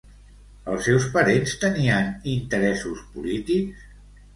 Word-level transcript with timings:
Els 0.75 0.87
seus 0.89 1.05
parents 1.19 1.55
tenien 1.67 2.11
interessos 2.35 3.09
polítics? 3.15 3.91